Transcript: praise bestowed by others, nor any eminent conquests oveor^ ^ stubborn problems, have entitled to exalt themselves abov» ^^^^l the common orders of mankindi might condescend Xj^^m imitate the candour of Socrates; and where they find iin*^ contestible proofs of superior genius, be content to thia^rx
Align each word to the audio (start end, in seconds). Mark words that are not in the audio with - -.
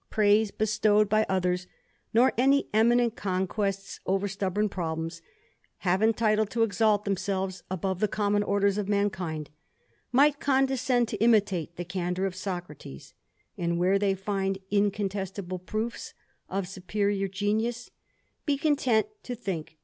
praise 0.09 0.49
bestowed 0.49 1.07
by 1.07 1.25
others, 1.29 1.67
nor 2.11 2.33
any 2.35 2.67
eminent 2.73 3.15
conquests 3.15 3.99
oveor^ 4.07 4.23
^ 4.23 4.29
stubborn 4.31 4.67
problems, 4.67 5.21
have 5.79 6.01
entitled 6.01 6.49
to 6.49 6.63
exalt 6.63 7.05
themselves 7.05 7.61
abov» 7.69 7.97
^^^^l 7.97 7.99
the 7.99 8.07
common 8.07 8.41
orders 8.41 8.79
of 8.79 8.87
mankindi 8.87 9.49
might 10.11 10.39
condescend 10.39 11.05
Xj^^m 11.05 11.17
imitate 11.19 11.75
the 11.75 11.85
candour 11.85 12.25
of 12.25 12.33
Socrates; 12.35 13.13
and 13.59 13.77
where 13.77 13.99
they 13.99 14.15
find 14.15 14.57
iin*^ 14.71 14.91
contestible 14.91 15.59
proofs 15.59 16.15
of 16.49 16.67
superior 16.67 17.27
genius, 17.27 17.91
be 18.43 18.57
content 18.57 19.05
to 19.21 19.35
thia^rx 19.35 19.69